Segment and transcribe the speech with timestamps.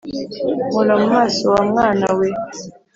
[0.69, 2.29] nkora mu maso wa mwana we